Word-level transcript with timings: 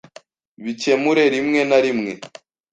Bikemure 0.63 1.23
rimwe 1.33 1.59
na 1.69 1.79
rimwe. 1.85 2.11